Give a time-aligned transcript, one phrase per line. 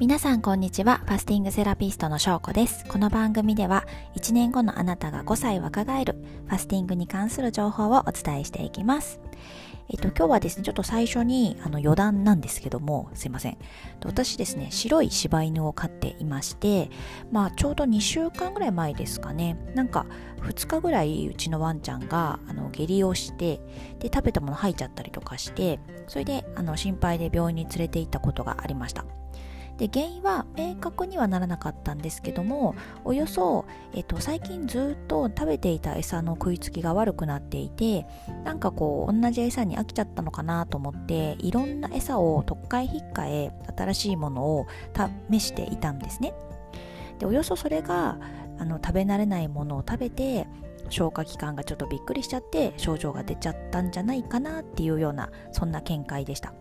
[0.00, 1.02] 皆さんこんにちは。
[1.04, 2.86] ファスティングセラピストのしょうこです。
[2.86, 6.14] この番組では1年後のあなたが5歳若返る
[6.46, 9.20] ファスティングに関する情報をお伝えしていきます。
[9.90, 13.58] えっと、今日はですね、ちょっと最初にあの余談なんですけども、すいません。
[14.02, 16.88] 私ですね、白い柴犬を飼っていまして、
[17.30, 20.06] まあちょうど2週間ぐらい前ですかね、なんか
[20.38, 23.60] 2日ぐらいうちのワンちゃんがあの下痢をして、
[23.98, 25.78] で、食べたもの吐いちゃったりとかして、
[26.08, 29.04] それであの心配で病院に連れて行ったことがありました。
[29.80, 38.06] で原因は明確にはならなかったんですけどもおよそ、えっと、最近ずっと食べていた餌の食いつきが悪くなっていて
[38.44, 44.66] なんかこう同じ餌に飽きちゃったのかなと思っていろんな餌を特会引っかえ新しいものを
[45.30, 46.34] 試していたんですね。
[47.18, 48.18] でおよそそれが
[48.58, 50.46] あの食べ慣れないものを食べて
[50.90, 56.52] 消化器官がちょっとびっくりしちゃって症状が出ちゃったんじゃないかなっていうようなそんな見解でした。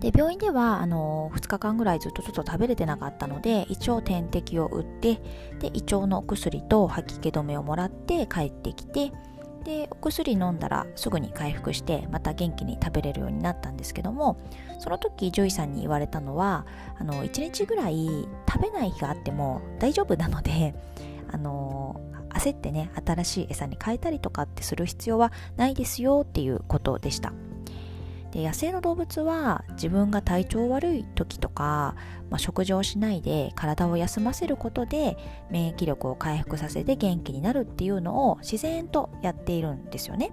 [0.00, 5.20] で病院ではあの2日間ぐらいずっとちょっと食べれてなかったので一応点滴を打って
[5.60, 9.12] で胃腸のお薬と吐き気止めをもらって帰ってきて
[9.64, 14.40] でお薬飲んだらすぐに回復してまた元気に食べれるようになったんですけども
[14.78, 16.66] その時獣医さんに言われたのは
[16.98, 20.74] あの1日ぐらい食べない日があっても大丈夫なので
[21.30, 27.32] あの焦ってね新しい餌に変えたりとかってする必要はないですよっていうことでした。
[28.32, 31.96] で野生の動物は自分が体調悪い時とか、
[32.30, 35.16] まあ、食事をしないで体を休ませることで
[35.50, 40.32] 免疫力を回復させて元気になるっていうのを自然とやっているんですよね。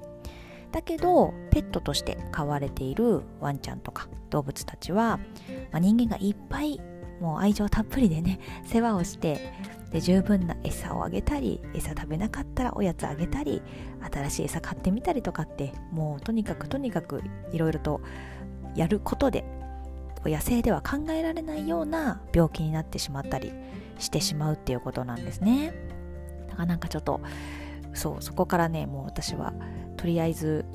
[0.71, 5.17] だけどペットとして飼われているワンちゃんとか動物たちは、
[5.71, 6.79] まあ、人間がいっぱい
[7.19, 9.53] もう愛情たっぷりでね世話をして
[9.91, 13.61] で十分な餌をあげたり餌食べなかったらおやつあげたり
[14.11, 18.01] 新しい餌買ってみたりとかってもうとにかくとにかくいろいろと
[18.75, 19.45] やることで
[20.25, 23.53] 野生では考えられないような病気になってしまったり
[23.97, 25.73] してしまうっていうことなんですね。
[26.49, 27.21] だからなんかちょっと
[27.93, 29.53] そうそこからねもう私は
[29.95, 30.65] とりあえず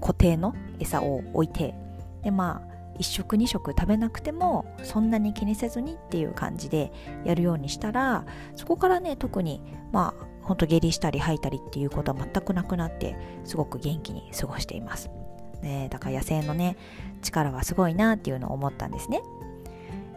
[0.00, 1.74] 固定の餌を置いて
[2.22, 6.92] でまあ1食2食食べなくてもそんなに気にせずにっていう感じで
[7.24, 8.24] やるようにしたら
[8.56, 15.10] そこからね特にまあほんと下痢したり吐いたりっていうことは全くなくなってすごく元気に過ごしています、
[15.62, 16.76] ね、だから野生のね
[17.22, 19.22] 力はすごいなっていうのを思ったんですね。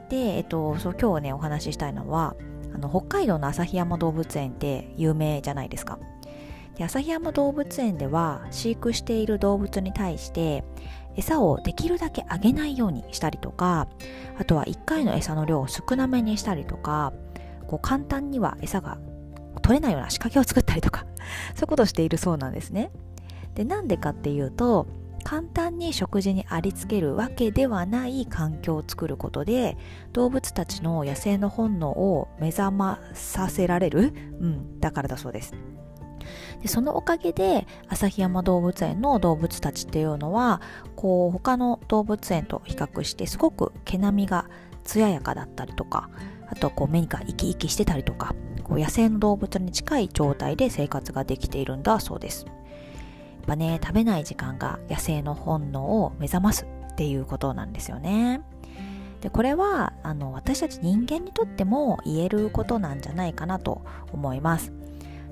[0.10, 2.36] で、えっと、そう今日ねお話ししたいのは
[2.74, 6.00] あの北海道の旭山動物園って有名じゃないですか。
[6.76, 10.64] で旭山動物園では飼育している動物に対して
[11.16, 13.88] 餌をできるだけあげないようにしたりとか
[14.38, 17.14] あとは1回の餌の量を少なめにしたりとか
[17.68, 18.98] こう簡単には餌が
[19.62, 21.06] 取れないような仕掛けを作ったりとか
[21.56, 22.92] そういうことをしているそうなんですね。
[23.56, 24.86] でなんでかっていうと
[25.24, 29.76] 簡単に食事にありつけるわけではない環境を作ることで
[30.14, 35.56] 動物たちの野生の本能を目覚まさせられる、うん、だからだそうです。
[36.62, 40.62] でそのおかげで旭山動物園の動物たちっていうのは
[40.96, 44.50] こう他の動物園と比較してすごく毛並みが
[44.84, 46.10] 艶やかだったりとか
[46.48, 52.46] あとこう目が生き生きしてたりとかこう野生の動物に近い状態で生活ができているんだそうです。
[52.46, 58.42] やっぱね食べない時間が野生の本能を目覚ますっていうことなんですよね。
[59.22, 64.72] でこれはあの私たち人間にとっても言えることなんじゃないかなと思います。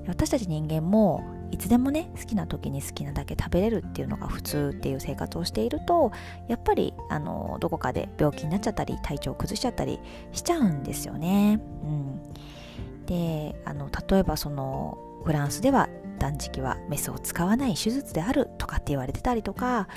[0.07, 6.11] 私たち人間もいつでもね好きな時に好きなだけ食べれるっていうのが普通っていう生活をしていると
[6.47, 9.99] やっぱりあのどこかで病気になっちゃったり体調を崩しちゃったり
[10.31, 11.61] しちゃうんですよね。
[11.83, 12.21] うん、
[13.05, 19.87] であの例えばそのフランスでは断食はメスを使わない手術であるとかって言われてたりとかあ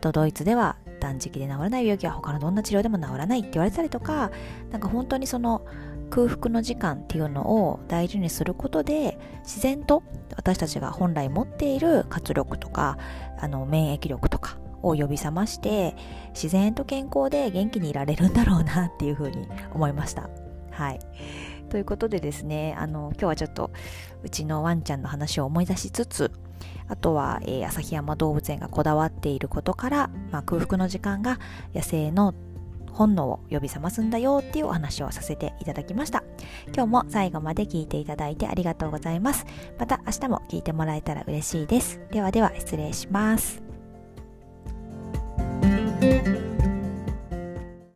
[0.00, 4.30] とドイツでは断食で治らない病気は他のどんな治療でも治らないって言われたりとか
[4.70, 5.66] なんか本当にその
[6.08, 10.02] 空腹の時間っていうのを大事にすることで自然と
[10.36, 12.98] 私たちが本来持っている活力とか
[13.38, 15.94] あの免疫力とかを呼び覚まして
[16.32, 20.28] 自然と健康で元気にいられるんだろうなっていうふうに思いました。
[20.70, 21.00] はい。
[21.74, 23.72] ということでですね、あの、今日はちょっと
[24.22, 26.30] うちのワンちゃんの話を思い出しつつ、
[26.86, 31.40] あとは、えー、旭山動物園がこだわっていることから、まあ、空腹の時間が
[31.74, 32.32] 野生の
[32.92, 36.22] 本能を呼び覚ますんだよっていうお話をさせていただきました。
[36.72, 39.44] 今日も最後まで聞いていただいてありがとうございます。
[39.76, 42.00] また明日も聞いてもらえたら嬉しいです。
[42.12, 43.64] ではでは失礼します。